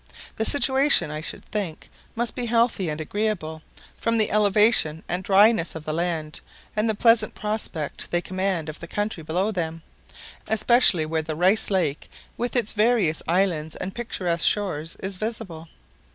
[0.37, 3.61] The situation, I should think, must be healthy and agreeable,
[3.99, 6.41] from the elevation and dryness of the land,
[6.75, 9.83] and the pleasant prospect they command of the country below them,
[10.47, 15.67] especially where the Rice Lake, with its various islands and picturesque shores, is visible.